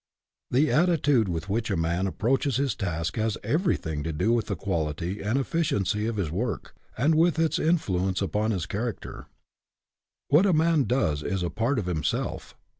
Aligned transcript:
The 0.49 0.71
attitude 0.71 1.27
with 1.29 1.47
which 1.47 1.69
a 1.69 1.77
man 1.77 2.07
approaches 2.07 2.57
his 2.57 2.73
task 2.75 3.17
has 3.17 3.37
everything 3.43 4.01
to 4.01 4.11
do 4.11 4.33
with 4.33 4.47
the 4.47 4.55
quality 4.55 5.21
and 5.21 5.37
efficiency 5.37 6.07
of 6.07 6.15
his 6.15 6.31
work, 6.31 6.73
and 6.97 7.13
with 7.13 7.37
its 7.37 7.59
influ 7.59 8.07
ence 8.09 8.19
upon 8.19 8.49
his 8.49 8.65
character. 8.65 9.27
What 10.29 10.47
a 10.47 10.53
man 10.53 10.85
does 10.85 11.21
is 11.21 11.43
a 11.43 11.51
part 11.51 11.77
of 11.77 11.85
himself. 11.85 12.55